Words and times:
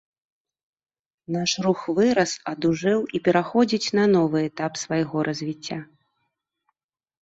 Наш 1.35 1.51
рух 1.65 1.79
вырас, 1.99 2.31
адужэў 2.53 2.99
і 3.19 3.23
пераходзіць 3.29 3.93
на 4.01 4.09
новы 4.17 4.37
этап 4.51 4.83
свайго 4.85 5.17
развіцця. 5.33 5.79